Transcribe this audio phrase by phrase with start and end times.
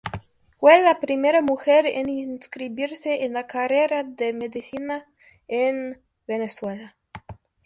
[0.59, 5.05] Fue la primera mujer en inscribirse en la carrera de medicina
[5.47, 6.95] en Venezuela.